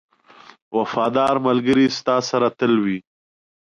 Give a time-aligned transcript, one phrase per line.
[0.77, 2.97] •وفادار ملګری ستا سره تل وي.